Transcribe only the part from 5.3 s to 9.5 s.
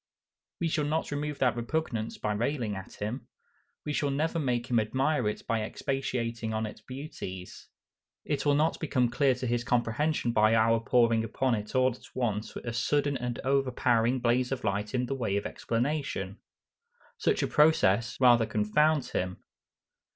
by expatiating on its beauties. It will not become clear to